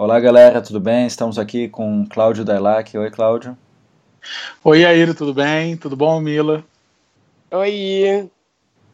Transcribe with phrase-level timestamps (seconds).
[0.00, 1.08] Olá, galera, tudo bem?
[1.08, 2.96] Estamos aqui com Cláudio Dailac.
[2.96, 3.58] Oi, Cláudio.
[4.62, 5.76] Oi, Airo, tudo bem?
[5.76, 6.62] Tudo bom, Mila?
[7.50, 8.30] Oi.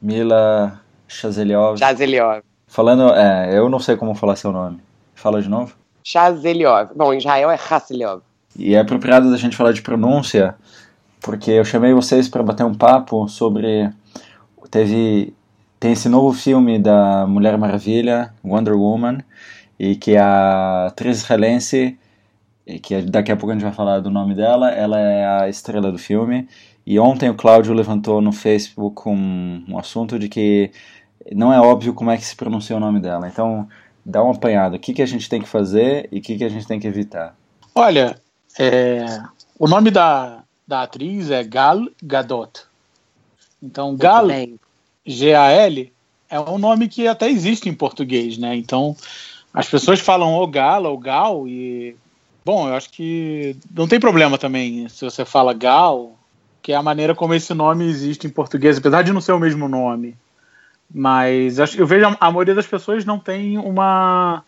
[0.01, 1.79] Mila Chazeliov.
[1.79, 2.43] Chazeliov.
[2.67, 4.81] Falando, é, eu não sei como falar seu nome.
[5.15, 5.77] Fala de novo.
[6.03, 6.95] Chazeliov.
[6.97, 8.23] Bom, em Israel é Chasseliov.
[8.57, 10.55] E é apropriado da gente falar de pronúncia,
[11.21, 13.91] porque eu chamei vocês para bater um papo sobre.
[14.71, 15.35] Teve.
[15.79, 19.19] Tem esse novo filme da Mulher Maravilha, Wonder Woman,
[19.79, 21.99] e que a atriz israelense,
[22.83, 25.91] que daqui a pouco a gente vai falar do nome dela, ela é a estrela
[25.91, 26.49] do filme.
[26.87, 30.71] E ontem o Cláudio levantou no Facebook um, um assunto de que
[31.33, 33.27] não é óbvio como é que se pronuncia o nome dela.
[33.27, 33.67] Então,
[34.05, 34.77] dá uma apanhada.
[34.77, 36.79] O que, que a gente tem que fazer e o que, que a gente tem
[36.79, 37.35] que evitar?
[37.75, 38.21] Olha,
[38.59, 39.05] é,
[39.59, 42.63] o nome da, da atriz é Gal Gadot.
[43.63, 44.29] Então, Gal,
[45.07, 45.93] G-A-L,
[46.29, 48.55] é um nome que até existe em português, né?
[48.57, 48.95] Então,
[49.55, 51.97] as pessoas falam o Gal ou Gal e...
[52.45, 56.13] Bom, eu acho que não tem problema também se você fala Gal,
[56.61, 59.39] que é a maneira como esse nome existe em português, apesar de não ser o
[59.39, 60.17] mesmo nome.
[60.93, 64.43] Mas eu vejo a, a maioria das pessoas não tem uma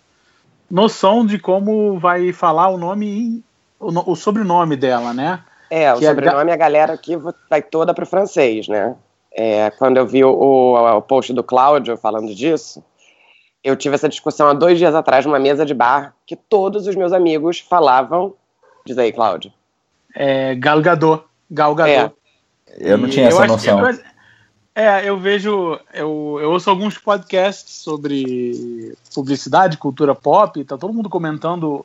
[0.71, 3.43] noção de como vai falar o nome,
[3.79, 5.41] o, o sobrenome dela, né?
[5.71, 6.55] É, o que é sobrenome é...
[6.55, 7.17] a galera aqui
[7.49, 8.95] vai toda para o francês, né?
[9.33, 12.83] É, quando eu vi o, o, o post do Cláudio falando disso,
[13.67, 16.95] eu tive essa discussão há dois dias atrás numa mesa de bar que todos os
[16.95, 18.33] meus amigos falavam.
[18.85, 19.53] Diz aí, Cláudio.
[20.15, 21.25] É, Galgador.
[21.51, 22.13] Galgador.
[22.69, 22.93] É.
[22.93, 23.83] Eu não tinha essa noção.
[23.93, 24.01] Que,
[24.73, 31.09] é, eu vejo, eu, eu ouço alguns podcasts sobre publicidade, cultura pop, tá todo mundo
[31.09, 31.85] comentando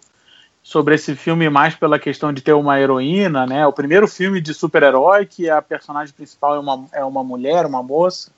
[0.62, 3.66] sobre esse filme mais pela questão de ter uma heroína, né?
[3.66, 7.82] O primeiro filme de super-herói que a personagem principal é uma, é uma mulher, uma
[7.82, 8.30] moça.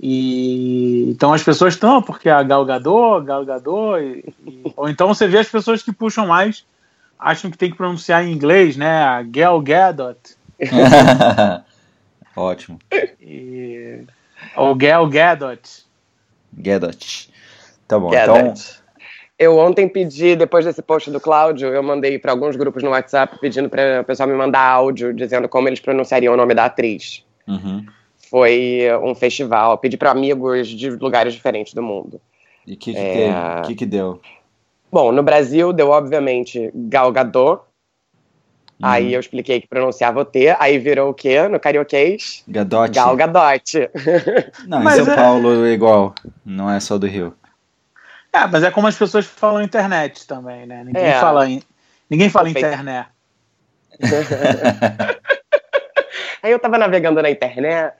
[0.00, 5.08] E então as pessoas estão porque a Gal Gadot, Gal Gadot, e, e, ou então
[5.08, 6.64] você vê as pessoas que puxam mais,
[7.18, 9.02] acham que tem que pronunciar em inglês, né?
[9.02, 10.18] A Gal Gadot.
[12.36, 12.78] Ótimo.
[13.20, 14.00] E...
[14.56, 15.84] O Gal Gadot.
[16.52, 17.30] Gadot.
[17.86, 18.38] Tá bom, Gadot.
[18.38, 18.84] então...
[19.36, 23.36] Eu ontem pedi, depois desse post do Cláudio, eu mandei para alguns grupos no WhatsApp
[23.40, 27.24] pedindo para o pessoal me mandar áudio dizendo como eles pronunciariam o nome da atriz.
[27.46, 27.84] Uhum.
[28.34, 32.20] Foi um festival, pedi para amigos de lugares diferentes do mundo.
[32.66, 33.62] E o que, que, é...
[33.64, 34.20] que, que deu?
[34.90, 37.60] Bom, no Brasil deu, obviamente, Gal Gadot,
[38.82, 38.88] Uhum.
[38.88, 42.42] Aí eu expliquei que pronunciava o T, aí virou o quê no carioquês?
[42.48, 42.96] Gadote.
[42.96, 43.88] Gal Gadote.
[44.66, 45.16] Não, mas em São é...
[45.16, 46.12] Paulo é igual,
[46.44, 47.36] não é só do Rio.
[48.32, 50.82] É, mas é como as pessoas falam internet também, né?
[50.84, 51.20] Ninguém é.
[51.20, 51.62] fala, in...
[52.10, 53.06] Ninguém fala internet.
[56.44, 57.94] aí eu tava navegando na internet.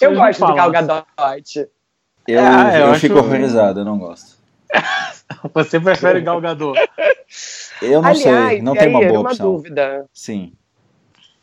[0.00, 1.68] eu gosto de Gal Gadote.
[2.28, 3.00] Eu, é, eu, eu acho...
[3.00, 4.38] fico horrorizado, eu não gosto.
[5.52, 6.78] Você prefere Gal Gadot?
[7.82, 9.52] Eu não Aliás, sei, não tem uma boa uma opção.
[9.52, 10.06] dúvida.
[10.12, 10.52] Sim.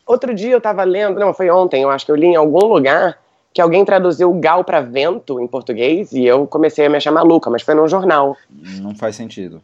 [0.07, 2.65] Outro dia eu estava lendo, não, foi ontem, eu acho que eu li em algum
[2.65, 3.19] lugar
[3.53, 7.49] que alguém traduziu gal para vento em português e eu comecei a me achar maluca,
[7.49, 8.37] mas foi num jornal.
[8.49, 9.61] Não faz sentido.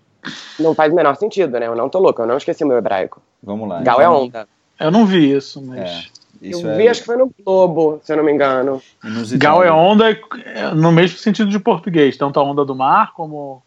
[0.59, 1.67] Não faz o menor sentido, né?
[1.67, 3.21] Eu não tô louca, eu não esqueci o meu hebraico.
[3.41, 3.81] Vamos lá.
[3.81, 4.15] Gal é então...
[4.15, 4.47] é onda.
[4.79, 5.79] Eu não vi isso, mas.
[5.79, 6.03] É,
[6.41, 6.77] isso eu é...
[6.77, 8.81] vi, acho que foi no Globo, se eu não me engano.
[9.03, 9.39] Inusitado.
[9.39, 13.61] Gal é onda é no mesmo sentido de português, tanto a onda do mar como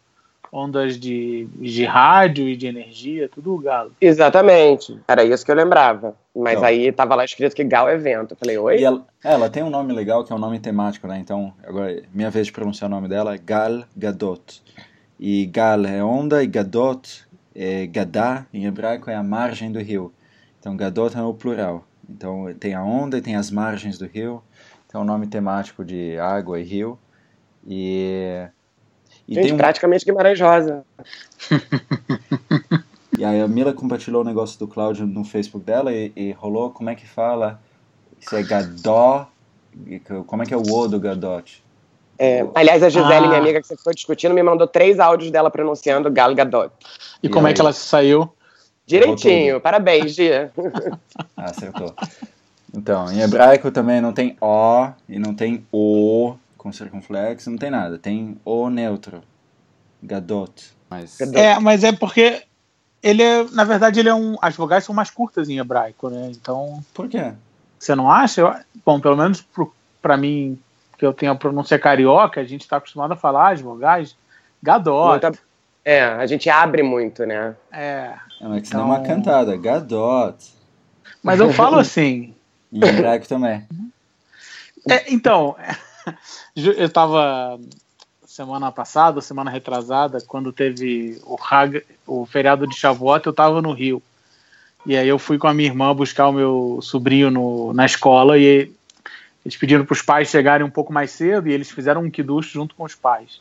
[0.51, 3.91] ondas de, de rádio e de energia, tudo galo.
[4.01, 6.13] Exatamente, era isso que eu lembrava.
[6.35, 8.33] Mas então, aí tava lá escrito que Gal é vento.
[8.33, 8.83] Eu falei, oi?
[8.83, 11.17] Ela, ela, tem um nome legal que é um nome temático, né?
[11.19, 14.61] Então, agora, minha vez de pronunciar o nome dela é Gal Gadot.
[15.19, 20.11] E Gal é onda e Gadot, é Gadá, em hebraico, é a margem do rio.
[20.61, 21.83] Então, Gadot é o plural.
[22.09, 24.41] Então, tem a onda e tem as margens do rio.
[24.87, 26.97] Então, é um nome temático de água e rio.
[27.67, 28.47] E
[29.27, 29.57] e Gente, tem um...
[29.57, 30.83] praticamente Guimarães Rosa.
[33.17, 36.69] e aí a Mila compartilhou o negócio do Cláudio no Facebook dela e, e rolou,
[36.71, 37.59] como é que fala?
[38.19, 39.27] Isso é Gadó?
[40.27, 41.63] Como é que é o O do Gadot?
[42.19, 43.27] É, aliás, a Gisele, ah.
[43.27, 46.71] minha amiga que você ficou discutindo, me mandou três áudios dela pronunciando Gal Gadot.
[47.23, 47.51] E, e como aí?
[47.51, 48.31] é que ela saiu?
[48.85, 50.51] Direitinho, parabéns, Gia.
[51.37, 51.95] ah, acertou.
[52.73, 57.71] Então, em hebraico também não tem O e não tem O com circunflexo, não tem
[57.71, 57.97] nada.
[57.97, 59.21] Tem o neutro.
[60.01, 60.71] Gadot.
[60.89, 61.19] Mas...
[61.21, 62.43] É, mas é porque
[63.01, 64.35] ele é, na verdade, ele é um.
[64.41, 66.29] As vogais são mais curtas em hebraico, né?
[66.29, 66.83] Então.
[66.93, 67.33] Por quê?
[67.79, 68.41] Você não acha?
[68.41, 68.55] Eu,
[68.85, 69.43] bom, pelo menos
[70.01, 70.59] para mim,
[70.97, 74.15] que eu tenho a pronúncia carioca, a gente está acostumado a falar as vogais.
[74.61, 75.09] Gadot.
[75.09, 75.31] Muita,
[75.83, 77.55] é, a gente abre muito, né?
[77.71, 78.13] É.
[78.41, 78.81] É, mas então...
[78.81, 80.37] não é uma então cantada, Gadot.
[81.21, 82.33] Mas eu falo assim.
[82.73, 83.67] em hebraico também.
[84.89, 85.55] É, então.
[86.55, 87.59] eu estava
[88.25, 93.73] semana passada, semana retrasada, quando teve o, Hag, o feriado de Shavuot, eu estava no
[93.73, 94.01] Rio.
[94.85, 98.37] E aí eu fui com a minha irmã buscar o meu sobrinho no, na escola
[98.37, 98.71] e
[99.45, 102.47] eles pediram para os pais chegarem um pouco mais cedo e eles fizeram um kiddush
[102.47, 103.39] junto com os pais.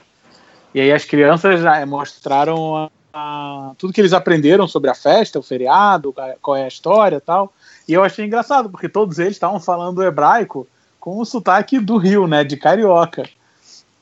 [0.74, 6.14] E aí as crianças mostraram a, tudo que eles aprenderam sobre a festa, o feriado,
[6.40, 7.52] qual é a história tal.
[7.88, 10.66] E eu achei engraçado, porque todos eles estavam falando hebraico
[10.98, 13.28] com o sotaque do Rio, né, de carioca.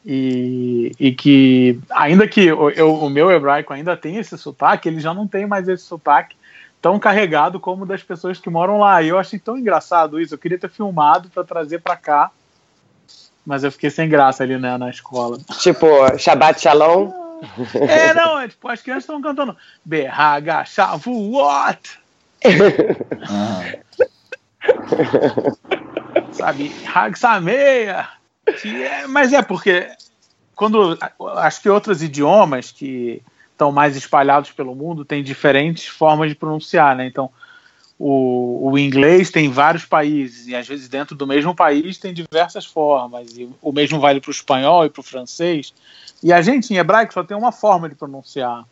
[0.04, 5.12] E, e que, ainda que eu, o meu hebraico ainda tem esse sotaque, ele já
[5.12, 6.36] não tem mais esse sotaque
[6.80, 9.02] tão carregado como das pessoas que moram lá.
[9.02, 10.34] E eu achei tão engraçado isso.
[10.34, 12.30] Eu queria ter filmado para trazer para cá,
[13.44, 15.38] mas eu fiquei sem graça ali né, na escola.
[15.58, 17.27] Tipo, Shabbat Shalom.
[17.88, 22.00] É, não, é, tipo, as crianças estão cantando BH Shavuot.
[23.28, 23.62] ah.
[26.32, 28.08] Sabe, Hag Sameia.
[28.46, 29.88] É, mas é porque
[30.54, 30.98] quando
[31.36, 36.96] acho que outros idiomas que estão mais espalhados pelo mundo têm diferentes formas de pronunciar,
[36.96, 37.06] né?
[37.06, 37.30] Então,
[37.98, 42.64] o, o, inglês tem vários países e às vezes dentro do mesmo país tem diversas
[42.64, 43.36] formas.
[43.36, 45.74] E o mesmo vale para o espanhol e para o francês.
[46.22, 48.64] E a gente em hebraico só tem uma forma de pronunciar.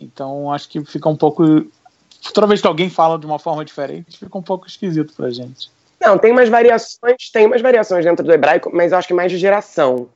[0.00, 1.66] Então acho que fica um pouco.
[2.32, 5.30] Toda vez que alguém fala de uma forma diferente, fica um pouco esquisito para a
[5.30, 5.70] gente.
[6.00, 9.32] Não, tem umas variações, tem umas variações dentro do hebraico, mas eu acho que mais
[9.32, 10.08] de geração.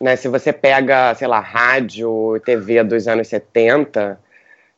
[0.00, 0.16] Né?
[0.16, 4.18] Se você pega, sei lá, rádio, TV dos anos 70,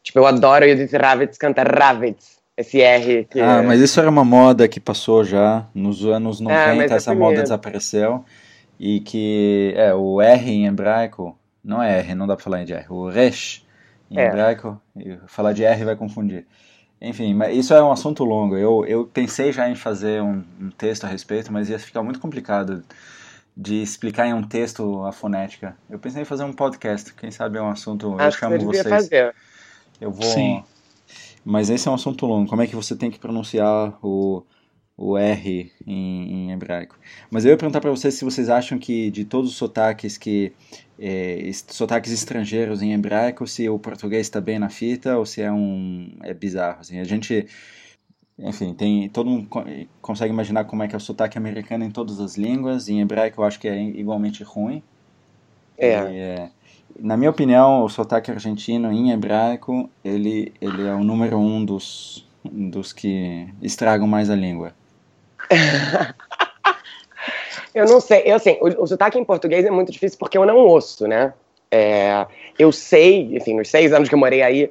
[0.02, 3.24] tipo, eu adoro Judith Ravitz cantar Ravitz, esse R.
[3.24, 3.40] Que...
[3.40, 7.14] Ah, mas isso era uma moda que passou já, nos anos 90 é, essa é
[7.14, 8.24] moda desapareceu,
[8.78, 12.72] e que, é, o R em hebraico, não é R, não dá pra falar de
[12.72, 13.64] R, o Resh
[14.10, 14.26] em é.
[14.26, 14.80] hebraico,
[15.26, 16.46] falar de R vai confundir.
[17.00, 18.56] Enfim, mas isso é um assunto longo.
[18.56, 22.18] Eu, eu pensei já em fazer um, um, texto a respeito, mas ia ficar muito
[22.18, 22.82] complicado
[23.54, 25.76] de explicar em um texto a fonética.
[25.90, 27.12] Eu pensei em fazer um podcast.
[27.12, 28.14] Quem sabe é um assunto.
[28.14, 28.94] Acho eu chamo que você vocês.
[28.94, 29.34] Fazer.
[30.00, 30.22] Eu vou.
[30.22, 30.64] Sim.
[31.44, 32.49] Mas esse é um assunto longo.
[32.49, 34.43] Como é que você tem que pronunciar o,
[34.96, 36.99] o R em, em hebraico?
[37.31, 40.52] Mas eu ia perguntar para vocês se vocês acham que de todos os sotaques que
[40.99, 45.52] é, sotaques estrangeiros em hebraico, se o português está bem na fita ou se é
[45.52, 46.81] um é bizarro.
[46.81, 46.99] Assim.
[46.99, 47.47] A gente,
[48.38, 49.49] enfim, tem todo mundo
[50.00, 52.88] consegue imaginar como é que é o sotaque americano em todas as línguas.
[52.88, 54.82] Em hebraico eu acho que é igualmente ruim.
[55.76, 56.11] É.
[56.11, 56.50] E, é
[56.99, 62.26] na minha opinião, o sotaque argentino em hebraico ele ele é o número um dos
[62.44, 64.73] dos que estragam mais a língua.
[67.75, 70.46] Eu não sei, eu assim, o, o sotaque em português é muito difícil porque eu
[70.46, 71.32] não ouço, né?
[71.69, 72.25] É,
[72.56, 74.70] eu sei, enfim, nos seis anos que eu morei aí,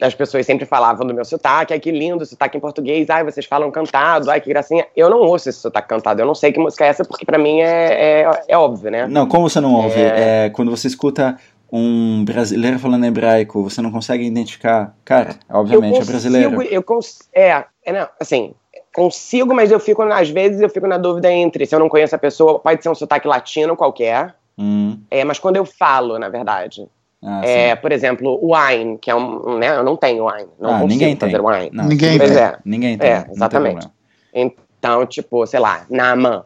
[0.00, 3.46] as pessoas sempre falavam do meu sotaque, ai que lindo, sotaque em português, ai vocês
[3.46, 4.84] falam cantado, ai que gracinha.
[4.96, 7.38] Eu não ouço esse sotaque cantado, eu não sei que música é essa porque para
[7.38, 9.06] mim é, é, é, óbvio, né?
[9.06, 10.00] Não, como você não ouve?
[10.00, 10.46] É...
[10.46, 10.50] é...
[10.50, 11.38] quando você escuta
[11.72, 16.62] um brasileiro falando hebraico, você não consegue identificar, cara, obviamente consigo, é brasileiro.
[16.62, 18.54] Eu cons é, é não, assim,
[18.94, 22.14] consigo, mas eu fico, às vezes, eu fico na dúvida entre se eu não conheço
[22.14, 24.34] a pessoa, pode ser um sotaque latino qualquer.
[24.58, 24.98] Hum.
[25.10, 26.86] É, mas quando eu falo, na verdade.
[27.24, 30.72] Ah, é, por exemplo, wine, que é um, né, eu não tenho wine, não ah,
[30.80, 31.46] consigo ninguém fazer tem.
[31.46, 31.70] wine.
[31.72, 32.42] Não, ninguém pois tem.
[32.42, 32.58] É.
[32.64, 33.10] Ninguém tem.
[33.10, 33.88] É, exatamente.
[34.34, 36.44] Então, tipo, sei lá, Naman.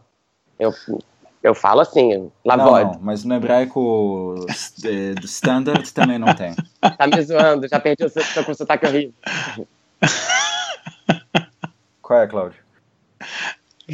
[0.58, 0.73] Eu,
[1.47, 2.85] eu falo assim, lavod.
[2.85, 4.35] Não, não, mas no hebraico
[5.21, 6.57] do standard também não tem.
[6.81, 9.15] Tá me zoando, já perdi o seu com sotaque horrível.
[12.03, 12.59] Qual é, Cláudio?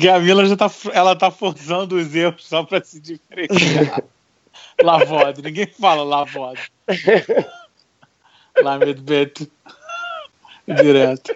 [0.01, 4.03] Camila já tá, ela tá forçando os erros só pra se diferenciar.
[4.83, 6.73] Lavode, ninguém fala lavode.
[8.63, 9.47] Lamed Beto.
[10.67, 11.35] Direto.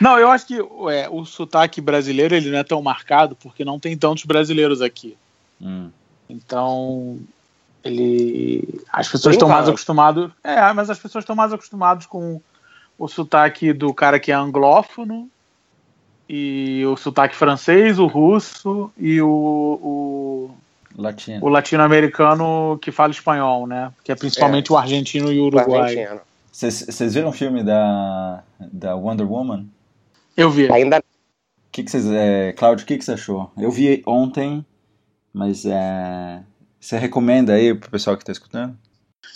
[0.00, 0.58] Não, eu acho que
[0.90, 5.16] é, o sotaque brasileiro ele não é tão marcado porque não tem tantos brasileiros aqui.
[5.60, 5.90] Hum.
[6.28, 7.18] Então,
[7.82, 8.80] ele.
[8.92, 10.30] As pessoas estão mais acostumadas.
[10.42, 12.40] É, mas as pessoas estão mais acostumadas com
[12.98, 15.28] o sotaque do cara que é anglófono
[16.28, 20.50] e o sotaque francês, o russo e o, o
[20.96, 23.92] latino, o latino-americano que fala espanhol, né?
[24.02, 24.74] Que é principalmente é.
[24.74, 26.20] o argentino e o uruguai.
[26.50, 29.66] Vocês viram o filme da, da Wonder Woman?
[30.36, 30.70] Eu vi.
[30.72, 30.98] Ainda.
[30.98, 31.02] O
[31.70, 33.50] que vocês, é, Cláudio, o que, que você achou?
[33.56, 34.64] Eu vi ontem,
[35.32, 36.42] mas é,
[36.80, 38.76] você recomenda aí pro pessoal que está escutando?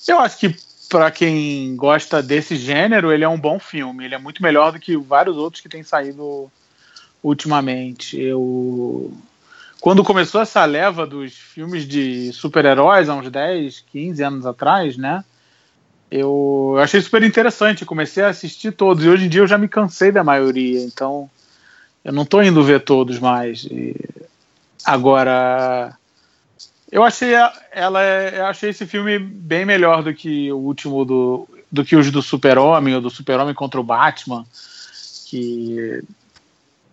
[0.06, 0.54] Eu acho que
[0.88, 4.04] para quem gosta desse gênero, ele é um bom filme.
[4.04, 6.50] Ele é muito melhor do que vários outros que têm saído
[7.22, 8.20] ultimamente.
[8.20, 9.12] Eu
[9.80, 15.24] quando começou essa leva dos filmes de super-heróis há uns 10, 15 anos atrás, né?
[16.10, 19.68] Eu achei super interessante, comecei a assistir todos e hoje em dia eu já me
[19.68, 21.28] cansei da maioria, então
[22.04, 23.64] eu não estou indo ver todos mais.
[23.64, 23.94] E
[24.84, 25.94] agora
[26.90, 27.32] Eu achei
[27.70, 32.10] ela, eu achei esse filme bem melhor do que o último do, do que os
[32.10, 34.46] do Super-Homem ou do Super-Homem contra o Batman,
[35.26, 36.02] que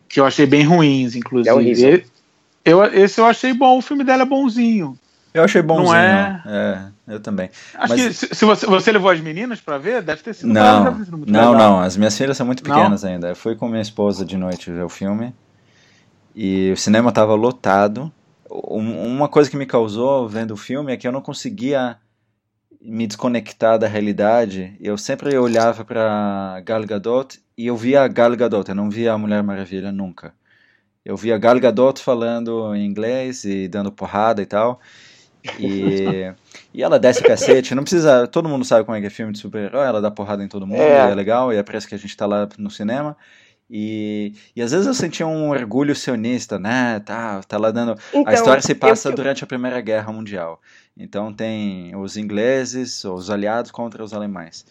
[0.10, 2.06] que eu achei bem ruins, inclusive.
[2.64, 4.98] É eu, esse eu achei bom, o filme dela é bonzinho.
[5.36, 5.88] Eu achei bonzinho.
[5.88, 6.92] Não é...
[7.08, 7.50] é eu também.
[7.76, 8.02] Acho Mas...
[8.02, 11.20] que se, se você, você, levou as meninas para ver, deve ter sido Não, não,
[11.20, 11.54] legal.
[11.54, 11.80] não.
[11.80, 13.10] As minhas filhas são muito pequenas não?
[13.10, 13.28] ainda.
[13.30, 15.34] Eu fui com minha esposa de noite ver o filme
[16.34, 18.12] e o cinema estava lotado.
[18.50, 21.98] Uma coisa que me causou vendo o filme é que eu não conseguia
[22.82, 24.76] me desconectar da realidade.
[24.80, 29.14] Eu sempre olhava para Gal Gadot e eu via a Gal Gadot, eu não via
[29.14, 30.34] a Mulher Maravilha nunca.
[31.04, 34.80] Eu via a Gal Gadot falando em inglês e dando porrada e tal.
[35.60, 36.34] E,
[36.74, 38.28] e ela desce o cacete, não precisa.
[38.28, 40.66] Todo mundo sabe como é que é filme de super-herói, ela dá porrada em todo
[40.66, 41.12] mundo, é.
[41.12, 43.16] é legal, e é parece que a gente tá lá no cinema.
[43.70, 47.00] E, e às vezes eu sentia um orgulho sionista, né?
[47.00, 47.98] Tá, tá lá dando.
[48.10, 49.16] Então, a história se passa eu...
[49.16, 50.62] durante a Primeira Guerra Mundial.
[50.96, 54.66] Então tem os ingleses, os aliados contra os alemães.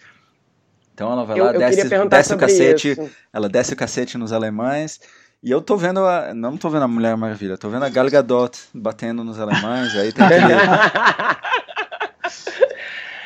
[0.94, 3.10] Então ela vai lá, eu, eu desce, desce o cacete, isso.
[3.32, 5.00] ela desce o cacete nos alemães
[5.44, 6.32] e eu tô vendo a.
[6.32, 9.94] Não tô vendo a Mulher Maravilha, tô vendo a Gal Gadot batendo nos alemães.
[9.94, 10.54] Aí tem aquele...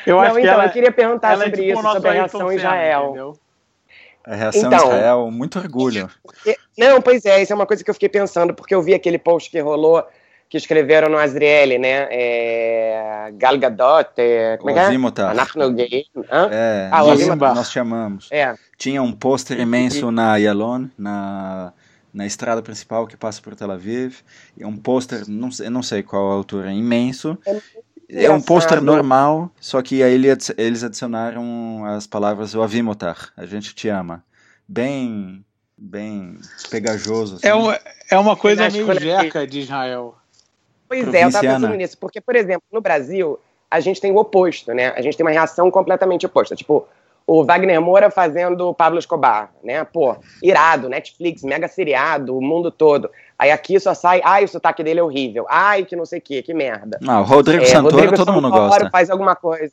[0.04, 2.50] eu não, então, ela, eu queria perguntar é sobre é tipo isso, sobre a reação
[2.50, 3.38] em Israel.
[4.26, 6.10] A reação então, em Israel, muito orgulho.
[6.24, 8.94] Porque, não, pois é, isso é uma coisa que eu fiquei pensando, porque eu vi
[8.94, 10.04] aquele post que rolou,
[10.50, 12.08] que escreveram no Azriele, né?
[12.10, 14.82] É, Gal Gadot, é, como é que é?
[14.86, 15.30] Azimotar.
[16.50, 18.26] É, ah, nós, nós chamamos.
[18.32, 18.56] É.
[18.76, 21.72] Tinha um pôster imenso na Yalon, na
[22.12, 24.20] na estrada principal que passa por Tel Aviv.
[24.58, 27.38] É um pôster, não, não sei qual a altura, imenso.
[28.08, 30.14] É, é um pôster normal, só que aí
[30.56, 34.24] eles adicionaram as palavras o Avimotar, a gente te ama.
[34.66, 35.44] Bem,
[35.76, 36.38] bem
[36.70, 37.36] pegajoso.
[37.36, 37.46] Assim.
[37.46, 37.78] É, uma,
[38.10, 40.16] é uma coisa meio jeca de Israel.
[40.88, 43.38] Pois é, eu estava pensando nisso, porque, por exemplo, no Brasil,
[43.70, 44.88] a gente tem o oposto, né?
[44.96, 46.56] A gente tem uma reação completamente oposta.
[46.56, 46.88] Tipo,
[47.28, 49.84] o Wagner Moura fazendo Pablo Escobar, né?
[49.84, 53.10] Pô, irado, Netflix, mega seriado, o mundo todo.
[53.38, 56.22] Aí aqui só sai, ai, o sotaque dele é horrível, ai, que não sei o
[56.22, 56.98] que, que merda.
[57.02, 58.88] Não, o Rodrigo é, Santoro Rodrigo todo Santoro mundo gosta.
[58.88, 59.70] faz alguma coisa.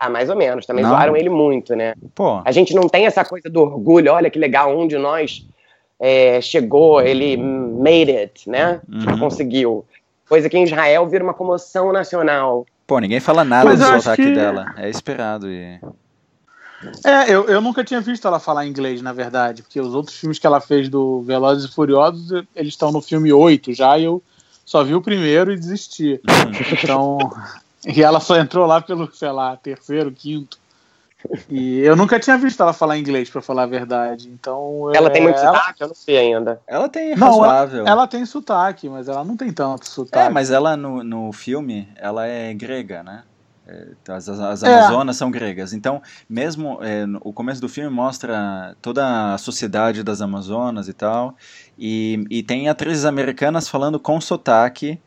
[0.00, 0.92] Ah, mais ou menos, também não.
[0.92, 1.92] zoaram ele muito, né?
[2.14, 2.40] Pô.
[2.42, 5.46] A gente não tem essa coisa do orgulho, olha que legal, um de nós
[6.00, 8.80] é, chegou, ele made it, né?
[8.88, 9.18] Uhum.
[9.18, 9.84] Conseguiu.
[10.26, 12.64] Coisa que em Israel vira uma comoção nacional.
[12.86, 14.34] Pô, ninguém fala nada Mas do sotaque que...
[14.34, 15.78] dela, é esperado e...
[17.04, 20.38] É, eu, eu nunca tinha visto ela falar inglês, na verdade, porque os outros filmes
[20.38, 24.22] que ela fez do Velozes e Furiosos, eles estão no filme 8 já, e eu
[24.64, 26.20] só vi o primeiro e desisti.
[26.72, 27.18] Então,
[27.86, 30.58] e ela só entrou lá pelo, sei lá, terceiro, quinto.
[31.48, 34.28] E eu nunca tinha visto ela falar inglês, para falar a verdade.
[34.28, 35.56] Então, ela é, tem muito ela...
[35.56, 35.82] sotaque?
[35.82, 36.60] Eu não sei ainda.
[36.66, 37.78] Ela tem razoável.
[37.78, 40.26] Não, ela, ela, tem sotaque, mas ela não tem tanto sotaque.
[40.26, 43.22] É, mas ela no, no filme, ela é grega, né?
[43.66, 44.74] É, as, as é.
[44.74, 45.18] Amazonas é.
[45.18, 45.72] são gregas.
[45.72, 51.36] Então, mesmo é, o começo do filme mostra toda a sociedade das Amazonas e tal.
[51.78, 55.00] E, e tem atrizes americanas falando com sotaque.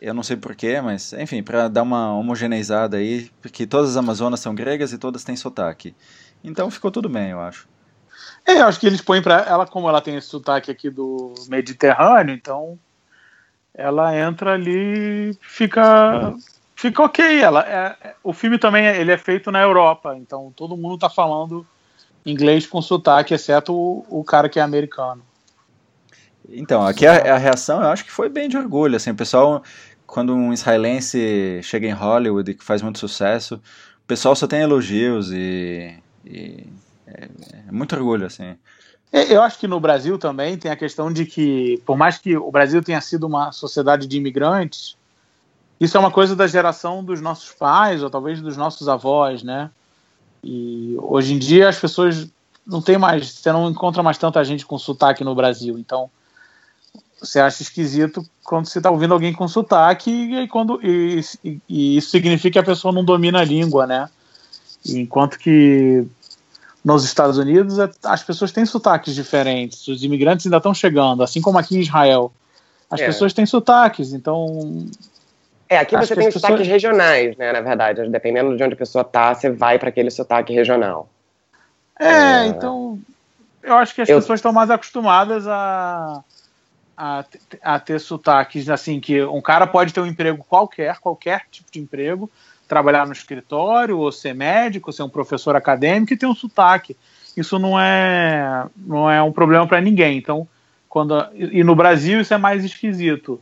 [0.00, 4.40] Eu não sei porquê, mas enfim, para dar uma homogeneizada aí, porque todas as Amazonas
[4.40, 5.94] são gregas e todas têm sotaque.
[6.42, 7.68] Então ficou tudo bem, eu acho.
[8.46, 11.32] É, eu acho que eles põem para ela, como ela tem esse sotaque aqui do
[11.48, 12.78] Mediterrâneo, então
[13.72, 16.34] ela entra ali, fica
[16.84, 17.40] fica ok.
[17.40, 21.08] Ela, é, é, o filme também ele é feito na Europa, então todo mundo está
[21.08, 21.66] falando
[22.26, 25.22] inglês com sotaque, exceto o, o, cara que é americano.
[26.48, 28.96] Então, aqui a, a, reação eu acho que foi bem de orgulho.
[28.96, 29.62] Assim, o pessoal,
[30.06, 34.60] quando um israelense chega em Hollywood e que faz muito sucesso, o pessoal só tem
[34.60, 36.66] elogios e, e
[37.06, 37.28] é,
[37.68, 38.56] é muito orgulho, assim.
[39.10, 42.36] É, eu acho que no Brasil também tem a questão de que, por mais que
[42.36, 44.96] o Brasil tenha sido uma sociedade de imigrantes,
[45.80, 49.70] isso é uma coisa da geração dos nossos pais, ou talvez dos nossos avós, né?
[50.42, 52.28] E hoje em dia as pessoas
[52.66, 56.10] não tem mais, você não encontra mais tanta gente com sotaque no Brasil, então
[57.20, 61.96] você acha esquisito quando você está ouvindo alguém com sotaque e, quando, e, e, e,
[61.96, 64.08] isso significa que a pessoa não domina a língua, né?
[64.86, 66.04] enquanto que
[66.84, 71.58] nos Estados Unidos as pessoas têm sotaques diferentes, os imigrantes ainda estão chegando, assim como
[71.58, 72.30] aqui em Israel.
[72.90, 73.06] As é.
[73.06, 74.86] pessoas têm sotaques, então
[75.74, 76.52] é, aqui Acho você tem os pessoas...
[76.52, 77.52] sotaques regionais, né?
[77.52, 81.08] Na verdade, dependendo de onde a pessoa tá, você vai para aquele sotaque regional.
[81.98, 82.98] É, é, então
[83.62, 84.16] eu acho que as eu...
[84.16, 86.22] pessoas estão mais acostumadas a,
[86.96, 87.24] a,
[87.62, 91.80] a, ter sotaques assim que um cara pode ter um emprego qualquer, qualquer tipo de
[91.80, 92.30] emprego,
[92.68, 96.96] trabalhar no escritório, ou ser médico, ou ser um professor acadêmico e ter um sotaque.
[97.36, 100.18] Isso não é não é um problema para ninguém.
[100.18, 100.46] Então,
[100.88, 103.40] quando e no Brasil isso é mais esquisito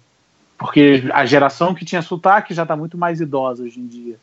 [0.62, 4.16] porque a geração que tinha sotaque já está muito mais idosa hoje em dia.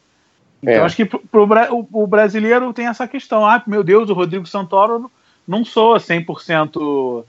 [0.64, 0.80] Então, é.
[0.80, 3.46] acho que pro, pro, o, o, brasileiro tem essa questão.
[3.46, 5.12] Ah, meu Deus, o Rodrigo Santoro
[5.46, 7.26] não soa 100%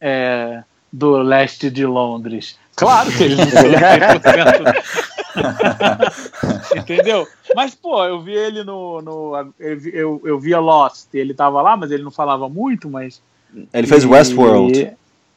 [0.00, 2.58] é, do leste de Londres.
[2.74, 4.74] Claro que ele não soa 100%.
[6.76, 7.28] Entendeu?
[7.54, 9.00] Mas, pô, eu vi ele no.
[9.00, 13.22] no eu, eu, eu via Lost, ele tava lá, mas ele não falava muito, mas.
[13.72, 14.92] Ele fez e, Westworld.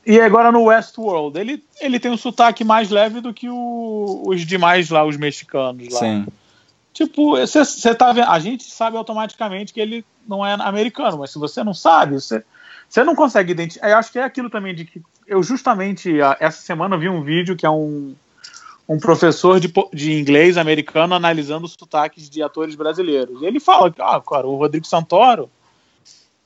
[0.05, 4.45] E agora no Westworld, ele, ele tem um sotaque mais leve do que o, os
[4.45, 5.99] demais lá, os mexicanos lá.
[5.99, 6.25] Sim.
[6.93, 11.39] Tipo, você tá vendo, a gente sabe automaticamente que ele não é americano, mas se
[11.39, 12.43] você não sabe, você,
[13.03, 13.89] não consegue identificar.
[13.89, 17.55] Eu acho que é aquilo também de que eu justamente essa semana vi um vídeo
[17.55, 18.13] que é um,
[18.87, 23.41] um professor de, de inglês americano analisando os sotaques de atores brasileiros.
[23.41, 25.49] E ele fala que, ah, cara, o Rodrigo Santoro,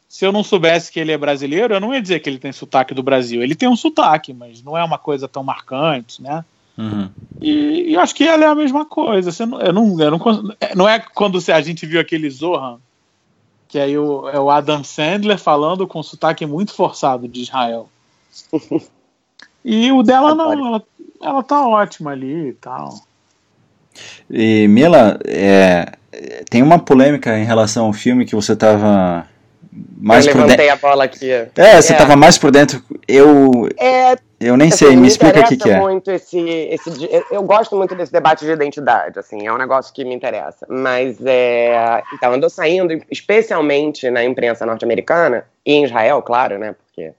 [0.08, 2.52] se eu não soubesse que ele é brasileiro, eu não ia dizer que ele tem
[2.52, 3.44] sotaque do Brasil.
[3.44, 6.46] Ele tem um sotaque, mas não é uma coisa tão marcante, né?
[6.78, 7.10] Uhum.
[7.42, 9.32] E, e, acho que ela é a mesma coisa.
[9.32, 10.20] Você não, eu não, eu não,
[10.76, 12.78] não é quando a gente viu aquele Zohan,
[13.68, 17.90] que aí o, é o Adam Sandler falando com sotaque muito forçado de Israel.
[19.66, 20.84] e o dela não, ela,
[21.22, 22.94] ela tá ótima ali e tal.
[24.30, 25.94] E Mila, é,
[26.50, 29.28] tem uma polêmica em relação ao filme que você tava
[29.98, 30.74] mais eu levantei dentro.
[30.74, 31.31] a bola aqui.
[31.31, 32.15] É, você estava é.
[32.15, 32.81] mais por dentro.
[33.07, 35.79] Eu é, eu nem assim, sei, me, me explica o que, que é.
[35.79, 40.05] Muito esse, esse, eu gosto muito desse debate de identidade, assim, é um negócio que
[40.05, 40.65] me interessa.
[40.69, 46.75] Mas é, então andou saindo, especialmente na imprensa norte-americana e em Israel, claro, né?
[46.75, 47.13] Porque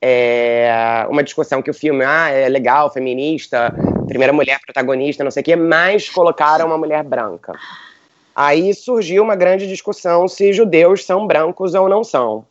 [0.00, 3.74] é uma discussão que o filme ah, é legal, feminista,
[4.06, 7.52] primeira mulher protagonista, não sei o quê, mas colocaram uma mulher branca.
[8.40, 12.46] Aí surgiu uma grande discussão se judeus são brancos ou não são.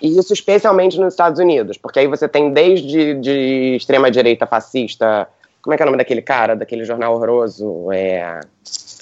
[0.00, 5.28] E isso especialmente nos Estados Unidos, porque aí você tem desde de extrema-direita fascista,
[5.60, 7.92] como é que é o nome daquele cara, daquele jornal horroroso?
[7.92, 8.40] É,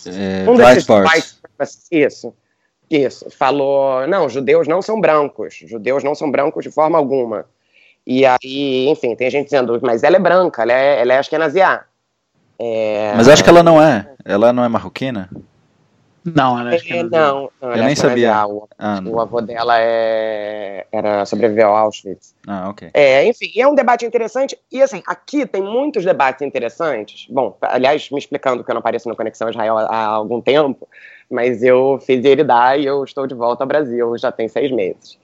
[0.07, 1.37] é um desses white,
[1.93, 2.35] isso,
[2.91, 7.45] isso, falou, não, judeus não são brancos, judeus não são brancos de forma alguma.
[8.05, 11.85] E aí, enfim, tem gente dizendo, mas ela é branca, ela é, ela é ashkenaziá.
[12.59, 13.13] É...
[13.15, 15.31] Mas acho que ela não é, ela não é marroquina?
[16.35, 18.47] Não, ela é, não, não, eu nem sabia.
[18.47, 22.35] O, ah, o avô dela é, era sobreviveu ao Auschwitz.
[22.47, 22.91] Ah, ok.
[22.93, 24.59] É, enfim, é um debate interessante.
[24.73, 27.27] E assim, aqui tem muitos debates interessantes.
[27.31, 30.89] Bom, aliás, me explicando que eu não apareço no Conexão Israel há algum tempo,
[31.31, 35.19] mas eu fiz heredar e eu estou de volta ao Brasil já tem seis meses.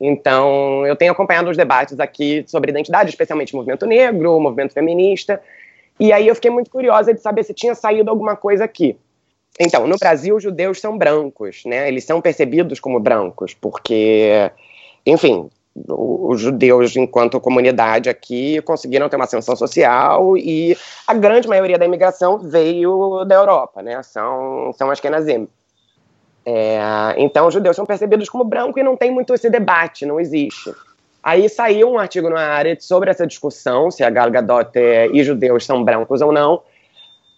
[0.00, 5.40] Então, eu tenho acompanhado os debates aqui sobre identidade, especialmente movimento negro, movimento feminista.
[6.00, 8.96] E aí eu fiquei muito curiosa de saber se tinha saído alguma coisa aqui.
[9.62, 11.86] Então, no Brasil, os judeus são brancos, né?
[11.86, 14.50] Eles são percebidos como brancos, porque,
[15.04, 15.50] enfim,
[15.86, 20.74] os judeus, enquanto comunidade aqui, conseguiram ter uma ascensão social e
[21.06, 24.02] a grande maioria da imigração veio da Europa, né?
[24.02, 25.46] São, são Ashkenazim.
[26.46, 30.18] É, então, os judeus são percebidos como brancos e não tem muito esse debate, não
[30.18, 30.72] existe.
[31.22, 34.70] Aí saiu um artigo na área sobre essa discussão, se a Gal Gadot
[35.12, 36.62] e judeus são brancos ou não,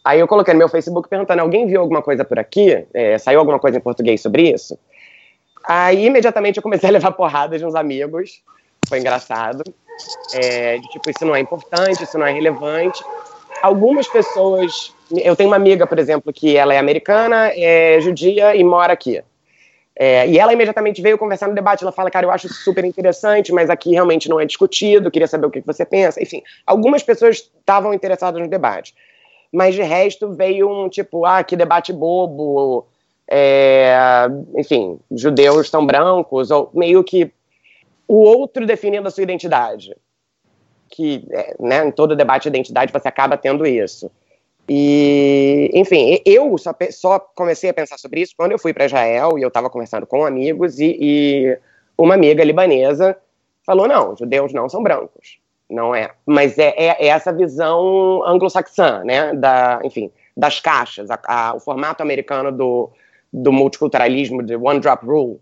[0.04, 2.84] Aí eu coloquei no meu Facebook perguntando: alguém viu alguma coisa por aqui?
[2.92, 4.78] É, saiu alguma coisa em português sobre isso?
[5.64, 8.42] Aí imediatamente eu comecei a levar porradas de uns amigos.
[8.88, 9.62] Foi engraçado.
[10.34, 13.02] É, de tipo, isso não é importante, isso não é relevante.
[13.62, 14.92] Algumas pessoas.
[15.10, 19.22] Eu tenho uma amiga, por exemplo, que ela é americana, é judia e mora aqui.
[19.94, 21.84] É, e ela imediatamente veio conversar no debate.
[21.84, 25.46] Ela fala, cara, eu acho super interessante, mas aqui realmente não é discutido, queria saber
[25.46, 26.20] o que você pensa.
[26.20, 28.94] Enfim, algumas pessoas estavam interessadas no debate
[29.52, 32.86] mas de resto veio um tipo, ah, que debate bobo,
[33.30, 33.94] é,
[34.56, 37.30] enfim, judeus são brancos, ou meio que
[38.08, 39.94] o outro definindo a sua identidade.
[40.88, 44.10] Que, é, né, em todo debate de identidade você acaba tendo isso.
[44.68, 49.38] E, enfim, eu só, só comecei a pensar sobre isso quando eu fui para Israel
[49.38, 51.58] e eu estava conversando com amigos e, e
[51.98, 53.16] uma amiga libanesa
[53.66, 55.41] falou: não, judeus não são brancos
[55.72, 56.10] não é.
[56.26, 59.32] Mas é, é, é essa visão anglo-saxã, né?
[59.34, 62.90] Da, enfim, das caixas, a, a, o formato americano do,
[63.32, 65.40] do multiculturalismo, de one drop rule.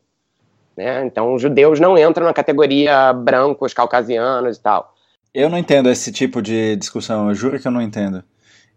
[0.76, 1.04] Né?
[1.04, 4.94] Então, os judeus não entram na categoria brancos, caucasianos e tal.
[5.32, 8.24] Eu não entendo esse tipo de discussão, eu juro que eu não entendo.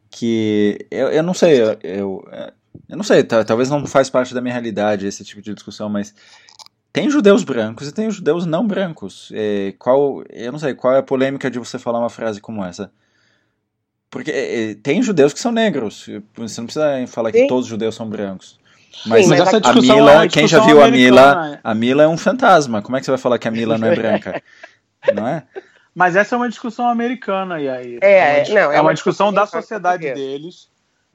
[0.09, 2.27] Que eu, eu não sei, eu, eu,
[2.89, 6.13] eu não sei, talvez não faz parte da minha realidade esse tipo de discussão, mas
[6.93, 9.32] tem judeus brancos e tem judeus não brancos.
[9.34, 12.63] É, qual, eu não sei, qual é a polêmica de você falar uma frase como
[12.63, 12.91] essa?
[14.12, 16.08] Porque é, é tem judeus que são negros.
[16.36, 17.41] Você não precisa falar Sim.
[17.41, 18.60] que todos os judeus são brancos.
[19.08, 22.08] Mas, Sim, mas essa a Mila, é quem já viu a Mila, a Mila é
[22.08, 22.79] um fantasma.
[22.84, 24.43] Como é que você vai falar que a Mila não é branca?
[25.15, 25.43] não é?
[25.95, 27.97] Mas essa é uma discussão americana, e aí.
[28.01, 30.69] É, é, uma, não, é, é uma discussão, discussão da sociedade deles.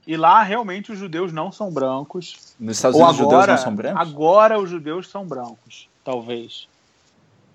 [0.09, 2.55] E lá realmente os judeus não são brancos.
[2.59, 4.01] Nos Estados Unidos agora, os judeus não são brancos?
[4.01, 6.66] Agora os judeus são brancos, talvez.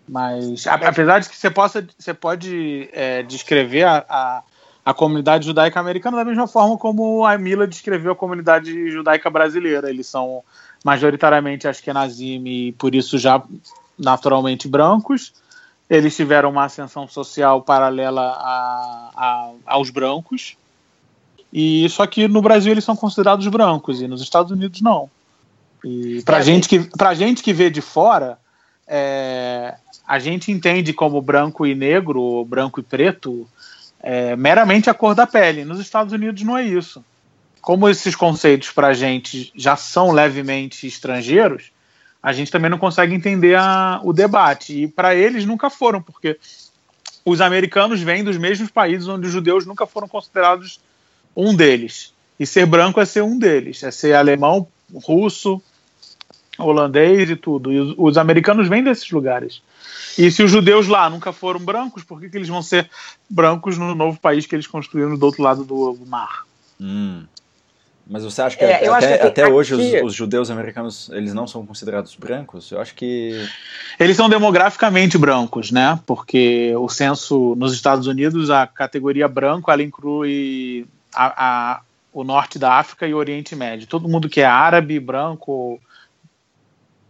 [0.07, 4.43] Mas apesar de que você possa, você pode é, descrever a, a,
[4.85, 9.89] a, comunidade judaica americana da mesma forma como a Mila descreveu a comunidade judaica brasileira.
[9.89, 10.43] Eles são
[10.85, 13.41] majoritariamente Ashkenazim e por isso já
[13.97, 15.33] naturalmente brancos.
[15.89, 20.55] Eles tiveram uma ascensão social paralela a, a, aos brancos.
[21.53, 25.07] E só que no Brasil eles são considerados brancos e nos Estados Unidos não.
[25.85, 28.39] E para é, gente que para gente que vê de fora,
[28.87, 29.75] é,
[30.07, 33.47] a gente entende como branco e negro, ou branco e preto,
[34.01, 35.63] é, meramente a cor da pele.
[35.63, 37.05] Nos Estados Unidos não é isso.
[37.61, 41.71] Como esses conceitos para a gente já são levemente estrangeiros,
[42.21, 44.83] a gente também não consegue entender a, o debate.
[44.83, 46.39] E para eles nunca foram, porque
[47.23, 50.79] os americanos vêm dos mesmos países onde os judeus nunca foram considerados
[51.35, 52.13] um deles.
[52.39, 55.61] E ser branco é ser um deles, é ser alemão, russo,
[56.57, 57.71] holandês e tudo.
[57.71, 59.61] E os, os americanos vêm desses lugares.
[60.17, 62.89] E se os judeus lá nunca foram brancos, por que, que eles vão ser
[63.29, 66.45] brancos no novo país que eles construíram do outro lado do mar?
[66.79, 67.23] Hum.
[68.05, 69.51] Mas você acha que, é, até, que até aqui...
[69.51, 72.69] hoje os, os, judeus americanos eles não são considerados brancos?
[72.69, 73.47] Eu acho que
[73.97, 75.97] eles são demograficamente brancos, né?
[76.05, 81.33] Porque o censo nos Estados Unidos a categoria branco ela inclui a,
[81.75, 83.87] a, o norte da África e o Oriente Médio.
[83.87, 85.79] Todo mundo que é árabe, branco,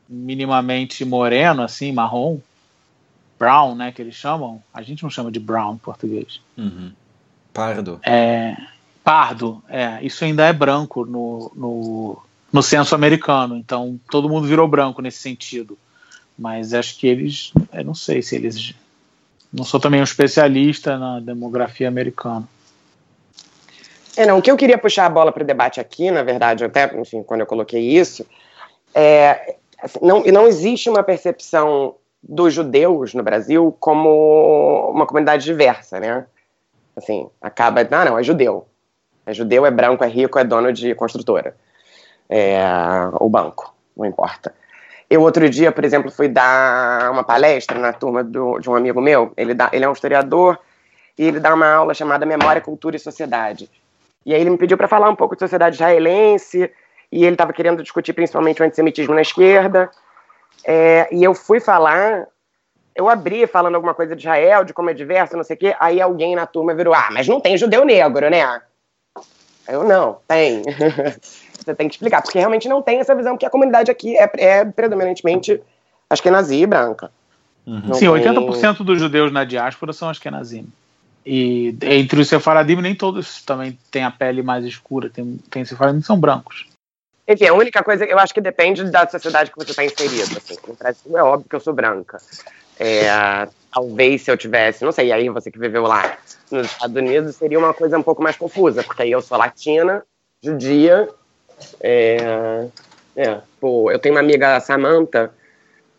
[0.08, 2.40] minimamente moreno, assim, marrom,
[3.40, 3.92] brown, né?
[3.92, 4.62] Que eles chamam.
[4.74, 6.42] A gente não chama de brown em português.
[6.58, 6.92] Uhum.
[7.54, 8.00] Pardo.
[8.04, 8.56] É
[9.04, 10.00] Pardo, é.
[10.02, 13.58] Isso ainda é branco no, no, no censo americano.
[13.58, 15.78] Então todo mundo virou branco nesse sentido.
[16.40, 17.52] Mas acho que eles.
[17.74, 18.74] Eu não sei se eles.
[19.52, 22.48] Não sou também um especialista na demografia americana.
[24.16, 26.64] É, não, o que eu queria puxar a bola para o debate aqui, na verdade,
[26.64, 28.26] até enfim, quando eu coloquei isso,
[28.94, 36.00] é, assim, não, não existe uma percepção dos judeus no Brasil como uma comunidade diversa,
[36.00, 36.26] né?
[36.96, 38.68] Assim, acaba, ah, não, é judeu.
[39.26, 41.56] É judeu, é branco, é rico, é dono de construtora.
[42.30, 42.60] É,
[43.14, 44.54] ou banco, não importa.
[45.10, 49.02] Eu, outro dia, por exemplo, fui dar uma palestra na turma do, de um amigo
[49.02, 49.34] meu.
[49.36, 50.60] Ele, dá, ele é um historiador
[51.18, 53.70] e ele dá uma aula chamada Memória, Cultura e Sociedade.
[54.26, 56.72] E aí ele me pediu para falar um pouco de sociedade israelense
[57.12, 59.90] e ele estava querendo discutir principalmente o antissemitismo na esquerda.
[60.66, 62.28] É, e eu fui falar,
[62.96, 65.76] eu abri falando alguma coisa de Israel, de como é diverso, não sei o quê.
[65.80, 68.62] Aí alguém na turma virou: Ah, mas não tem judeu negro, né?
[69.68, 70.62] Eu não, tem.
[71.54, 74.30] Você tem que explicar, porque realmente não tem essa visão, porque a comunidade aqui é,
[74.38, 75.62] é predominantemente
[76.10, 77.10] ashkenazi branca.
[77.66, 77.94] Uhum.
[77.94, 78.34] Sim, tem...
[78.34, 80.68] 80% dos judeus na diáspora são ashkenazim.
[81.26, 85.10] E entre os sefaradim, nem todos também têm a pele mais escura.
[85.10, 86.68] Tem, tem sefaradim que são brancos.
[87.28, 90.38] Enfim, a única coisa, eu acho que depende da sociedade que você está inserido.
[90.38, 90.58] Assim.
[90.68, 92.18] No Brasil é óbvio que eu sou branca.
[92.78, 96.18] É, talvez se eu tivesse, não sei, aí você que viveu lá
[96.52, 100.04] nos Estados Unidos, seria uma coisa um pouco mais confusa, porque aí eu sou latina,
[100.44, 101.08] judia,
[101.80, 102.68] é,
[103.16, 105.32] é, pô, eu tenho uma amiga, Samantha,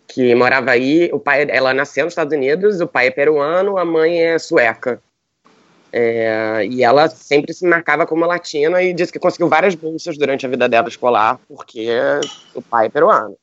[0.07, 3.85] que morava aí, o pai, ela nasceu nos Estados Unidos, o pai é peruano, a
[3.85, 5.01] mãe é sueca.
[5.97, 10.45] É, e ela sempre se marcava como latina e disse que conseguiu várias bolsas durante
[10.45, 11.89] a vida dela escolar, porque
[12.53, 13.37] o pai é peruano.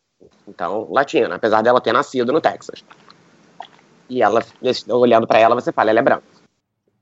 [0.46, 2.84] Então, latina, apesar dela ter nascido no Texas.
[4.10, 4.44] E ela,
[4.90, 6.26] olhando para ela, você fala, ela é branca.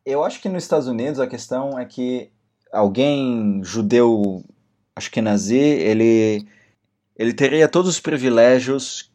[0.06, 2.30] Eu acho que nos Estados Unidos a questão é que
[2.72, 4.44] alguém judeu,
[4.96, 6.48] acho que nazi, ele,
[7.18, 9.09] ele teria todos os privilégios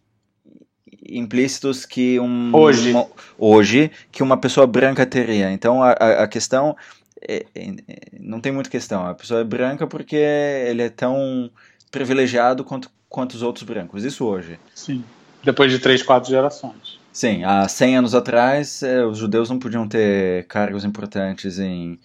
[1.09, 3.07] implícitos que um hoje, uma,
[3.39, 5.51] hoje que uma pessoa branca teria.
[5.51, 6.77] Então a, a questão
[7.27, 7.75] é, é,
[8.21, 9.07] não tem muita questão.
[9.07, 11.51] A pessoa é branca porque ele é tão
[11.91, 14.05] privilegiado quanto, quanto os outros brancos.
[14.05, 14.59] Isso hoje.
[14.75, 15.05] Sim.
[15.43, 16.99] Depois de três, quatro gerações.
[17.13, 22.01] Sim, há 100 anos atrás, é, os judeus não podiam ter cargos importantes em,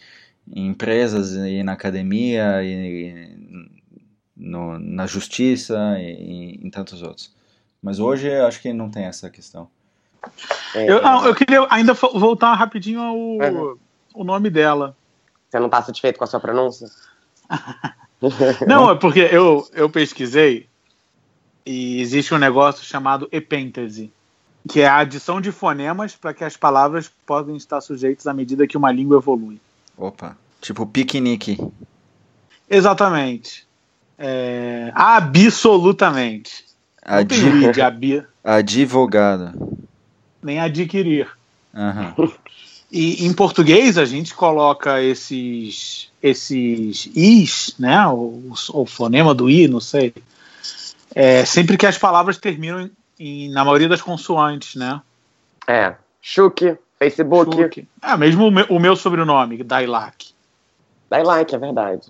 [0.54, 3.80] em empresas e na academia e, e
[4.38, 7.34] no, na justiça e, e em tantos outros.
[7.82, 9.70] Mas hoje acho que não tem essa questão.
[10.76, 13.78] É, eu, não, eu queria ainda voltar rapidinho ao uhum.
[14.14, 14.96] o nome dela.
[15.50, 16.88] Você não está satisfeito com a sua pronúncia?
[18.68, 20.68] não, é porque eu, eu pesquisei
[21.66, 24.12] e existe um negócio chamado epêntese,
[24.68, 28.68] que é a adição de fonemas para que as palavras possam estar sujeitas à medida
[28.68, 29.60] que uma língua evolui.
[29.98, 31.58] Opa, tipo piquenique.
[32.70, 33.68] Exatamente.
[34.18, 36.69] É, absolutamente.
[37.10, 37.82] Adi...
[37.82, 38.28] Ad...
[38.44, 39.80] Advogado.
[40.44, 41.28] Nem adquirir.
[41.74, 42.32] Uhum.
[42.92, 48.06] E em português a gente coloca esses esses is, né?
[48.08, 50.14] O, o fonema do i, não sei.
[51.16, 55.02] É, sempre que as palavras terminam em, na maioria das consoantes, né?
[55.68, 55.96] É.
[56.22, 57.56] Chuque, Facebook.
[57.56, 57.88] Chuque.
[58.02, 60.28] Ah, mesmo o meu, o meu sobrenome, Dailac.
[61.10, 62.10] Dailac, é verdade.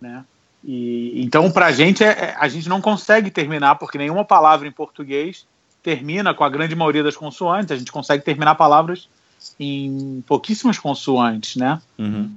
[0.00, 0.24] Né?
[0.64, 4.66] E, então, para a gente, é, é, a gente não consegue terminar, porque nenhuma palavra
[4.66, 5.46] em português
[5.82, 7.72] termina com a grande maioria das consoantes.
[7.72, 9.08] A gente consegue terminar palavras
[9.60, 11.80] em pouquíssimas consoantes, né?
[11.98, 12.34] Uhum.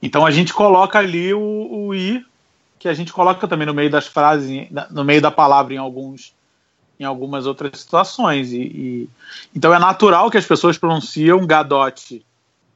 [0.00, 2.24] Então a gente coloca ali o, o, i,
[2.78, 6.32] que a gente coloca também no meio das frases, no meio da palavra em alguns,
[7.00, 8.52] em algumas outras situações.
[8.52, 9.08] E, e
[9.54, 12.24] então é natural que as pessoas pronunciam gadote.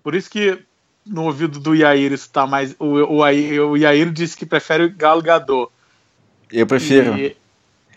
[0.02, 0.58] Por isso que
[1.06, 2.74] no ouvido do Yair isso tá mais.
[2.78, 5.70] O, o, o Yair disse que prefere Galgador.
[6.52, 7.16] Eu prefiro.
[7.16, 7.36] E,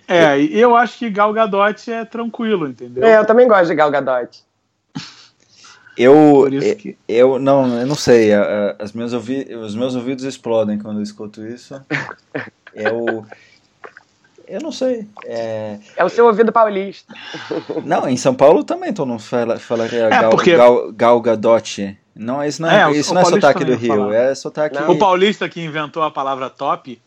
[0.07, 3.05] é, e eu acho que Galgadot é tranquilo, entendeu?
[3.05, 4.43] É, eu também gosto de Galgadot.
[5.99, 6.95] Eu, que...
[7.07, 8.29] eu não, eu não sei.
[8.77, 11.81] As meus ouvi, os meus ouvidos explodem quando eu escuto isso.
[12.75, 13.25] Eu,
[14.47, 15.07] eu não sei.
[15.25, 17.11] É, é o seu ouvido paulista.
[17.83, 20.55] Não, em São Paulo também todo mundo fala, falaria é, gal, porque...
[20.55, 21.97] gal, gal Gadot.
[22.17, 24.79] Não, isso não é, é isso não é sotaque do Rio, é sotaque.
[24.79, 24.91] Não.
[24.91, 27.01] O paulista que inventou a palavra top.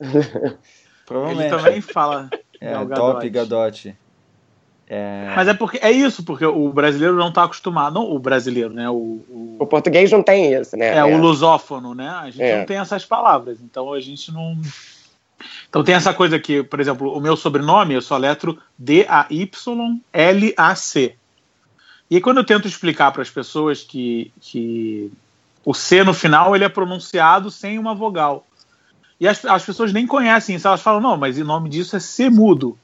[1.04, 1.52] Provavelmente.
[1.52, 2.30] Ele também fala.
[2.60, 3.96] É, top Gadote.
[4.92, 5.32] É...
[5.36, 8.90] Mas é porque é isso, porque o brasileiro não está acostumado, não o brasileiro, né?
[8.90, 10.88] O, o, o, português não tem isso, né?
[10.88, 11.04] É, é.
[11.04, 12.08] o lusófono, né?
[12.08, 12.58] A gente é.
[12.58, 14.60] não tem essas palavras, então a gente não.
[15.68, 19.54] Então tem essa coisa que, por exemplo, o meu sobrenome eu só letro D-A-Y-L-A-C.
[22.10, 25.12] E aí, quando eu tento explicar para as pessoas que, que
[25.64, 28.44] o C no final ele é pronunciado sem uma vogal.
[29.20, 32.00] E as, as pessoas nem conhecem isso, elas falam, não, mas o nome disso é
[32.00, 32.76] C mudo.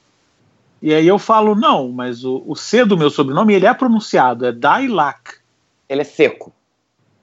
[0.81, 4.47] E aí eu falo, não, mas o, o C do meu sobrenome, ele é pronunciado,
[4.47, 5.39] é Dailac.
[5.89, 6.53] Ele é seco.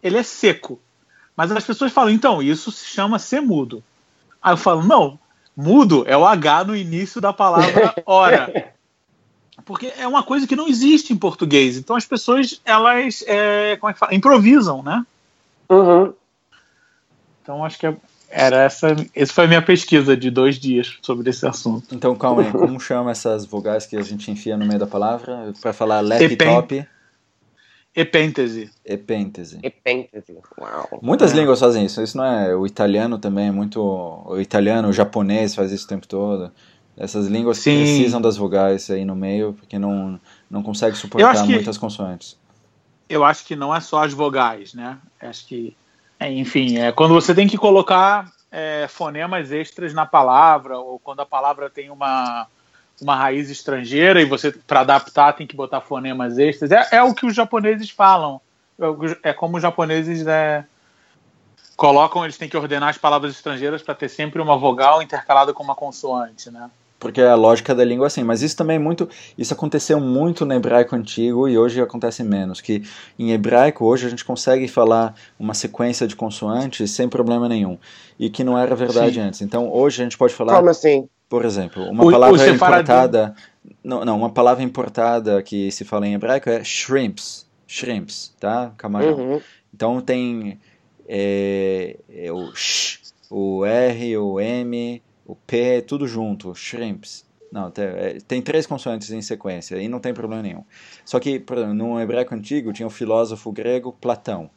[0.02, 0.82] Ele é seco.
[1.38, 3.84] Mas as pessoas falam, então, isso se chama ser mudo.
[4.42, 5.20] Aí eu falo, não,
[5.56, 8.73] mudo é o H no início da palavra hora.
[9.66, 11.78] Porque é uma coisa que não existe em português.
[11.78, 14.16] Então as pessoas, elas, é, como é que fala?
[14.16, 15.06] Improvisam, né?
[15.70, 16.14] Uhum.
[17.42, 17.96] Então acho que é,
[18.30, 21.94] era essa, essa foi a minha pesquisa de dois dias sobre esse assunto.
[21.94, 25.54] Então, calma aí, como chama essas vogais que a gente enfia no meio da palavra
[25.62, 26.86] para falar laptop?
[27.96, 28.72] Epêntese.
[28.84, 29.60] Epêntese.
[29.62, 30.36] Epêntese.
[30.60, 31.00] Uau.
[31.00, 31.36] Muitas é.
[31.36, 32.02] línguas fazem isso.
[32.02, 35.90] Isso não é o italiano também, é muito o italiano, o japonês faz isso o
[35.90, 36.52] tempo todo.
[36.98, 41.78] Essas línguas que precisam das vogais aí no meio, porque não não consegue suportar muitas
[41.78, 42.38] consoantes.
[43.10, 44.98] Eu acho que não é só as vogais, né?
[45.20, 45.76] Acho que
[46.20, 51.22] é, enfim, é quando você tem que colocar é, fonemas extras na palavra, ou quando
[51.22, 52.48] a palavra tem uma,
[53.02, 56.72] uma raiz estrangeira e você, para adaptar, tem que botar fonemas extras.
[56.72, 58.40] É, é o que os japoneses falam.
[58.80, 60.64] É, é como os japoneses é,
[61.76, 65.64] colocam, eles têm que ordenar as palavras estrangeiras para ter sempre uma vogal intercalada com
[65.64, 66.70] uma consoante, né?
[67.04, 68.24] Porque é a lógica da língua assim.
[68.24, 72.62] Mas isso também é muito, isso aconteceu muito no hebraico antigo e hoje acontece menos.
[72.62, 72.82] Que
[73.20, 77.78] em hebraico hoje a gente consegue falar uma sequência de consoantes sem problema nenhum
[78.18, 79.20] e que não era verdade Sim.
[79.20, 79.42] antes.
[79.42, 80.56] Então hoje a gente pode falar.
[80.56, 81.10] Como assim?
[81.28, 83.36] Por exemplo, uma o, palavra o importada,
[83.84, 88.72] não, não, uma palavra importada que se fala em hebraico é shrimps, shrimps, tá?
[88.78, 89.16] Camarão.
[89.16, 89.42] Uhum.
[89.74, 90.60] Então tem
[91.08, 97.26] é, é o sh, o r, o m o P é tudo junto, shrimps.
[97.52, 100.64] Não, tem, é, tem três consoantes em sequência, e não tem problema nenhum.
[101.06, 101.44] Só que,
[101.76, 104.50] no hebraico antigo tinha o filósofo grego Platão,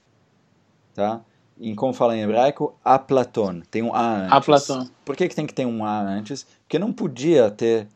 [0.94, 1.20] tá?
[1.60, 4.32] Em como fala em hebraico, a Platão, tem um A antes.
[4.32, 4.90] A Platão.
[5.04, 6.46] Por que, que tem que ter um A antes?
[6.62, 7.86] Porque não podia ter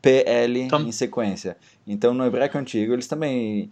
[0.00, 0.80] PL então...
[0.80, 1.56] em sequência.
[1.86, 3.70] Então, no hebraico antigo, eles também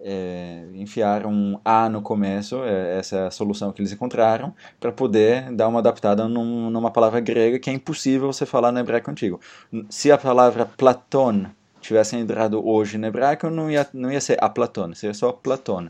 [0.00, 4.92] é, enfiaram um A no começo, é, essa é a solução que eles encontraram, para
[4.92, 9.10] poder dar uma adaptada num, numa palavra grega que é impossível você falar no hebraico
[9.10, 9.40] antigo.
[9.88, 11.46] Se a palavra Platão
[11.80, 15.88] tivesse entrado hoje no hebraico, não ia, não ia ser a Platão, seria só Platão.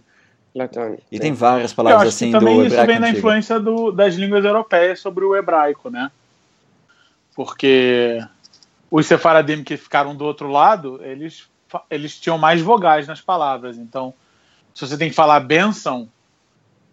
[0.52, 0.96] Platão.
[1.10, 1.22] E sim.
[1.22, 5.24] tem várias palavras assim do hebraico isso vem da influência do, das línguas europeias sobre
[5.24, 6.10] o hebraico, né?
[7.34, 8.18] Porque
[8.90, 11.46] os sefaradim que ficaram do outro lado, eles
[11.90, 13.76] eles tinham mais vogais nas palavras.
[13.76, 14.14] Então,
[14.74, 16.08] se você tem que falar benção,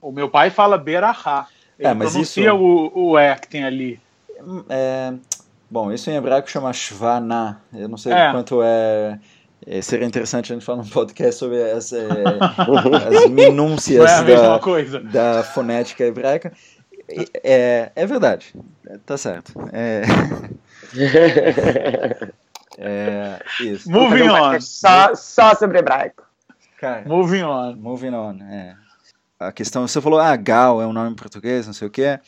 [0.01, 1.47] o meu pai fala berahá.
[1.77, 2.55] Ele é, mas pronuncia isso...
[2.55, 3.99] o, o E que tem ali.
[4.69, 5.13] É,
[5.69, 7.61] bom, isso em hebraico chama shvana.
[7.73, 8.31] Eu não sei é.
[8.31, 9.19] quanto é,
[9.65, 9.81] é.
[9.81, 14.59] Seria interessante a gente falar num podcast sobre as, é, as minúcias é da,
[14.99, 16.51] da fonética hebraica.
[17.43, 18.53] É, é verdade,
[19.05, 19.53] tá certo.
[22.77, 23.39] É...
[23.59, 23.89] Isso.
[23.89, 24.59] Moving on.
[24.61, 26.23] Só, só sobre hebraico.
[26.79, 27.75] Cara, moving on.
[27.75, 28.75] Moving on, é.
[29.39, 32.19] A questão, você falou, ah, Gal é um nome em português, não sei o que,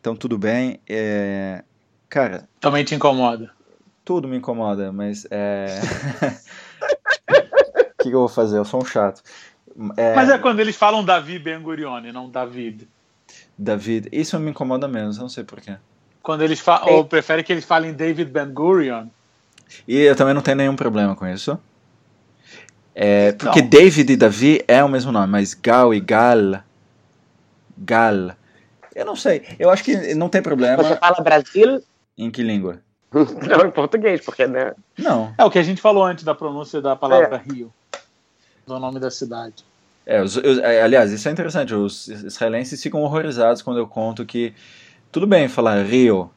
[0.00, 0.80] então tudo bem.
[0.88, 1.62] É,
[2.08, 2.48] cara.
[2.60, 3.50] Também te incomoda?
[4.04, 5.80] Tudo me incomoda, mas é.
[7.28, 8.58] O que, que, eu vou fazer?
[8.58, 9.22] Eu sou um chato.
[9.96, 10.14] É...
[10.14, 12.88] Mas é quando eles falam Davi Ben Gurion e não David.
[13.58, 15.76] David, isso me incomoda menos, não sei porquê.
[16.22, 19.08] Quando eles falam, ou prefere que eles falem David Ben Gurion.
[19.86, 21.58] E eu também não tenho nenhum problema com isso.
[22.94, 23.68] É, porque não.
[23.68, 26.62] David e Davi é o mesmo nome, mas Gal e Gal.
[27.76, 28.36] Gal.
[28.94, 29.42] Eu não sei.
[29.58, 30.82] Eu acho que não tem problema.
[30.82, 31.82] Você fala Brasil?
[32.16, 32.80] Em que língua?
[33.14, 34.74] não, em português, porque, né?
[34.96, 35.34] Não.
[35.36, 37.52] É o que a gente falou antes da pronúncia da palavra é.
[37.52, 37.72] Rio.
[38.66, 39.64] Do nome da cidade.
[40.06, 41.74] É, os, os, é, aliás, isso é interessante.
[41.74, 44.54] Os israelenses ficam horrorizados quando eu conto que
[45.10, 46.30] tudo bem falar Rio,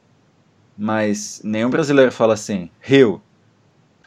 [0.76, 3.20] mas nenhum brasileiro fala assim, Rio.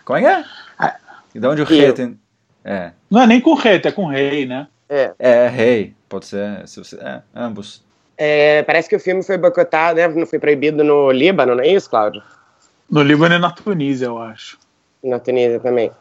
[0.05, 0.45] Como é que é?
[0.77, 0.97] Ah,
[1.33, 2.19] de onde o Rio tem.
[2.63, 2.91] É.
[3.09, 4.67] Não é nem com rei, é com rei, né?
[4.87, 6.67] É, é rei, pode ser.
[6.67, 7.83] Se você, é, ambos.
[8.17, 10.07] É, parece que o filme foi boicotado, né?
[10.07, 12.21] Não foi proibido no Líbano, não é isso, Cláudio?
[12.89, 14.59] No Líbano e na Tunísia, eu acho.
[15.03, 15.91] Na Tunísia também.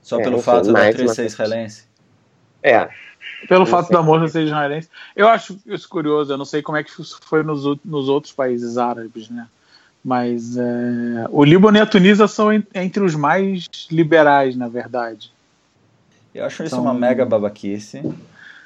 [0.00, 1.84] Só é, pelo fato da atriz ser israelense?
[2.62, 2.88] É.
[3.46, 4.88] Pelo fato da moça ser israelense.
[5.14, 8.32] Eu acho isso curioso, eu não sei como é que isso foi nos, nos outros
[8.32, 9.46] países árabes, né?
[10.08, 15.30] Mas é, o Líbano e a Tunísia são entre os mais liberais, na verdade.
[16.34, 17.98] Eu acho isso então, uma mega babaquice.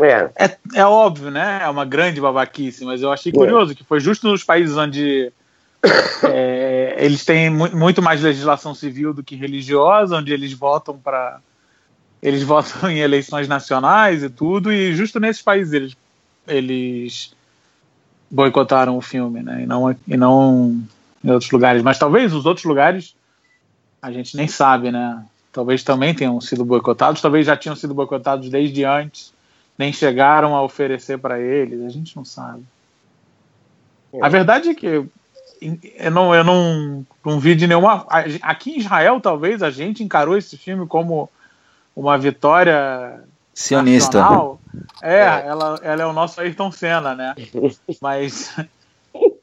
[0.01, 0.31] É.
[0.37, 0.57] é.
[0.73, 1.59] É, óbvio, né?
[1.61, 3.35] É uma grande babaquice, mas eu achei é.
[3.35, 5.33] curioso que foi justo nos países onde
[6.23, 11.41] é, eles têm mu muito mais legislação civil do que religiosa, onde eles votam para
[12.23, 15.97] eles votam em eleições nacionais e tudo, e justo nesses países eles,
[16.47, 17.35] eles
[18.31, 19.65] boicotaram o filme, né?
[19.65, 20.81] E não, e não
[21.25, 21.83] em outros lugares.
[21.83, 23.15] Mas talvez os outros lugares
[24.01, 25.25] a gente nem sabe, né?
[25.53, 29.33] talvez também tenham sido boicotados, talvez já tinham sido boicotados desde antes,
[29.79, 32.65] nem chegaram a oferecer para eles, a gente não sabe.
[34.13, 34.25] É.
[34.25, 38.07] A verdade é que eu não, eu não, não vi de nenhuma.
[38.43, 41.29] Aqui em Israel, talvez a gente encarou esse filme como
[41.95, 43.21] uma vitória
[43.55, 44.19] sionista.
[44.19, 44.61] Nacional.
[45.01, 45.45] É, é.
[45.47, 47.35] Ela, ela é o nosso Ayrton Senna, né?
[48.01, 48.57] Mas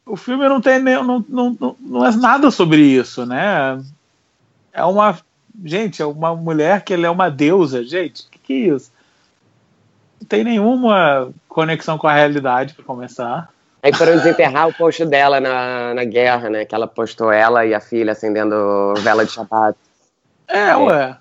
[0.09, 3.81] o filme não tem não, não, não, não é nada sobre isso, né?
[4.73, 5.17] É uma
[5.63, 8.23] Gente, é uma mulher que ela é uma deusa, gente.
[8.23, 8.91] O que, que é isso?
[10.21, 13.49] Não tem nenhuma conexão com a realidade, para começar.
[13.81, 16.65] Aí foram desenterrar o post dela na, na guerra, né?
[16.65, 19.77] Que ela postou ela e a filha acendendo vela de Shabbat.
[20.47, 20.75] É, é.
[20.75, 21.17] ué.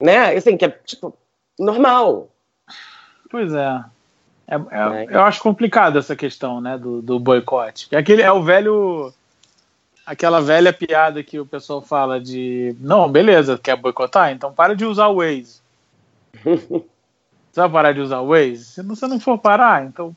[0.00, 0.36] Né?
[0.36, 1.14] Assim, que é, tipo,
[1.58, 2.28] normal.
[3.30, 3.84] Pois é.
[4.48, 5.06] É, é, é.
[5.10, 7.94] Eu acho complicado essa questão, né, do, do boicote.
[7.94, 9.12] Aquele é o velho
[10.06, 14.32] aquela velha piada que o pessoal fala de não, beleza, quer boicotar?
[14.32, 15.60] Então para de usar o Waze.
[16.42, 18.64] você vai parar de usar o Waze?
[18.64, 20.16] Se você não for parar, então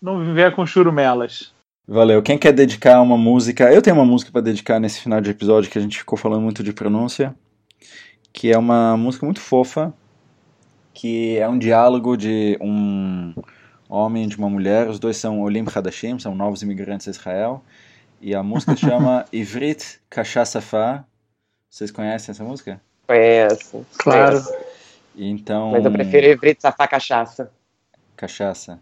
[0.00, 1.52] não viver com churumelas.
[1.86, 2.22] Valeu.
[2.22, 3.72] Quem quer dedicar uma música?
[3.72, 6.42] Eu tenho uma música para dedicar nesse final de episódio que a gente ficou falando
[6.42, 7.34] muito de pronúncia,
[8.32, 9.92] que é uma música muito fofa,
[10.92, 13.34] que é um diálogo de um
[13.88, 14.88] homem e de uma mulher.
[14.88, 17.62] Os dois são Olim Hadashim, são novos imigrantes a Israel.
[18.20, 21.04] E a música chama Ivrit Cachaçafá.
[21.68, 22.80] Vocês conhecem essa música?
[23.06, 23.84] Conheço.
[23.98, 24.42] Claro.
[25.16, 25.72] Então...
[25.72, 27.50] Mas eu prefiro Ivrit Safá Cachaça.
[28.16, 28.80] Cachaça.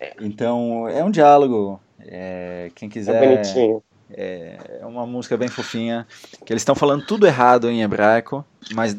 [0.00, 0.14] É.
[0.20, 1.80] Então, é um diálogo.
[2.00, 3.22] É, quem quiser.
[3.22, 3.82] É bonitinho.
[4.10, 6.06] É, é uma música bem fofinha.
[6.44, 8.44] Que eles estão falando tudo errado em hebraico.
[8.72, 8.94] Mas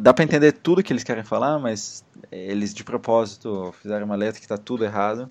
[0.00, 4.38] dá para entender tudo que eles querem falar, mas eles de propósito fizeram uma letra
[4.38, 5.30] que está tudo errado.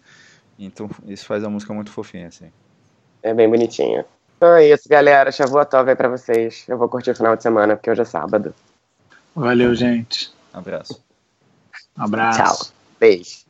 [0.57, 2.51] Então, isso faz a música muito fofinha, assim.
[3.21, 4.05] É bem bonitinho.
[4.37, 5.31] Então é isso, galera.
[5.31, 6.65] Chavua Tov aí pra vocês.
[6.67, 8.53] Eu vou curtir o final de semana, porque hoje é sábado.
[9.35, 10.31] Valeu, gente.
[10.53, 11.03] abraço.
[11.97, 12.65] abraço.
[12.65, 12.73] Tchau.
[12.99, 13.45] Beijo.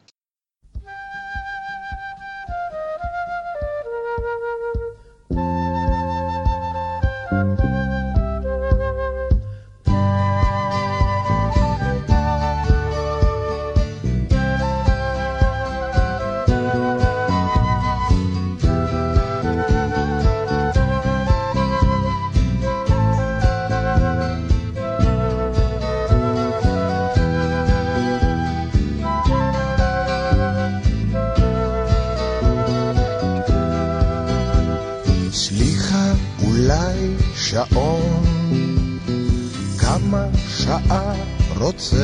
[40.06, 40.26] כמה
[40.58, 41.14] שעה
[41.58, 41.96] רוצה.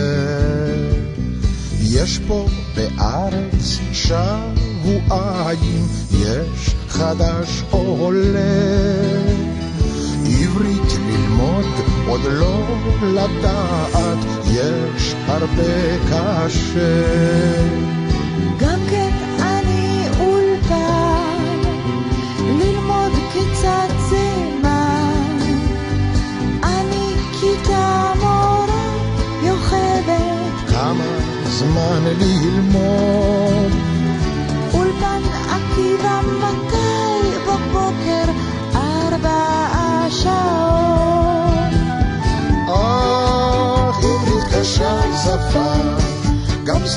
[1.81, 2.45] יש פה
[2.75, 8.39] בארץ שבועיים, יש חדש עולה.
[10.41, 11.65] עברית ללמוד,
[12.07, 12.65] עוד לא
[13.03, 18.00] לדעת, יש הרבה קשה.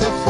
[0.01, 0.24] of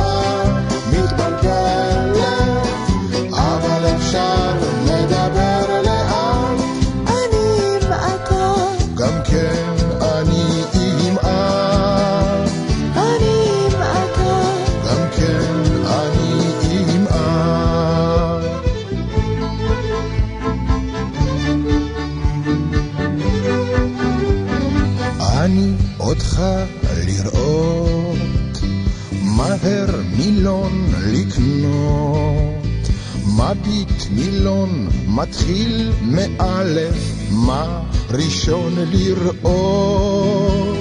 [34.45, 36.95] מילון מתחיל מאלף,
[37.31, 37.81] מה
[38.11, 40.77] ראשון לראות?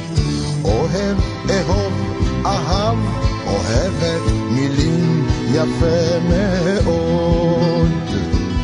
[0.65, 1.17] אוהב,
[1.51, 1.93] אהוב,
[2.47, 2.99] אהב,
[3.47, 7.89] אוהבת מילים יפה מאוד.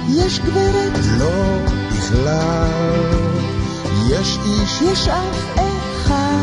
[0.09, 1.59] יש גברת, לא
[1.91, 2.69] בכלל,
[4.11, 6.41] יש איש יש אף אחד.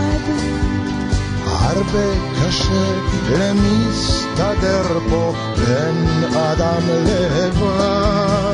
[1.46, 2.08] הרבה
[2.42, 2.94] קשה
[3.40, 8.47] למסתדר פה בין אדם לבד.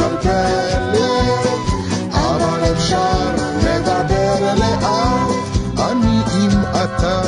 [0.00, 1.46] מתבלבלת,
[2.12, 3.30] אבל אפשר
[3.64, 5.30] לדבר לאט,
[5.78, 7.22] אני עם אתה,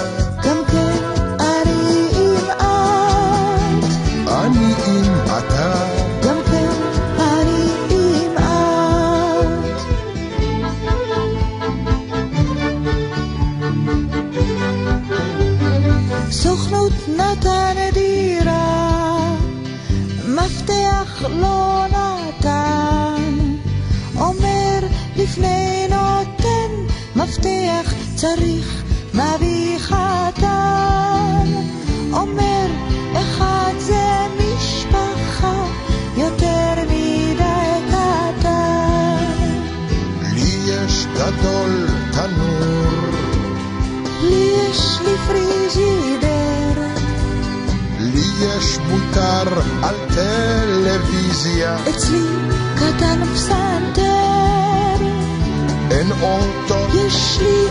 [28.24, 31.46] צריך מביא חתן.
[32.14, 32.68] אומר
[33.14, 35.66] אחד זה משפחה
[36.18, 39.26] יותר מדי קטן.
[40.34, 43.10] לי יש גדול תנור,
[44.22, 46.82] לי יש לי פריג'ידר,
[48.00, 52.26] לי יש מותר על טלוויזיה, אצלי
[52.76, 54.10] קטן פסנתר.
[55.92, 57.68] אין אוטו, יש לי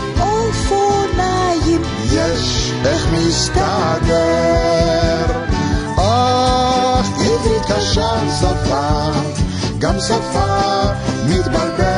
[3.34, 5.26] מסתדר.
[5.96, 8.10] אך עברית קשה
[8.40, 9.10] שפה,
[9.78, 10.82] גם שפה
[11.28, 11.93] מתבלבלת.